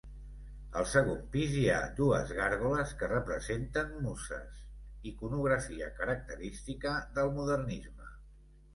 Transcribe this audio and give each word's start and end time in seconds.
Al 0.79 0.85
segon 0.93 1.19
pis 1.35 1.53
hi 1.57 1.65
ha 1.73 1.75
dues 1.99 2.31
gàrgoles 2.39 2.95
que 3.03 3.11
representen 3.13 3.93
muses, 4.07 4.65
iconografia 5.15 5.95
característica 6.03 6.99
del 7.21 7.35
Modernisme. 7.41 8.15